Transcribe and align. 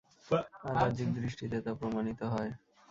আর 0.61 0.73
বাহ্যিক 0.75 1.09
দৃষ্টিতে 1.17 1.57
তা 1.65 1.71
প্রমাণিত 1.79 2.21
হয়। 2.33 2.51